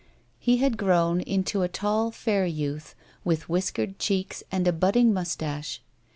He 0.39 0.57
had 0.57 0.79
grown 0.79 1.21
into 1.21 1.61
a 1.61 1.67
tall, 1.67 2.09
fair 2.09 2.43
youth, 2.47 2.95
with 3.23 3.47
whiskered 3.49 3.99
cheeks 3.99 4.41
and 4.51 4.67
a 4.67 4.73
budding 4.73 5.13
moustache. 5.13 5.79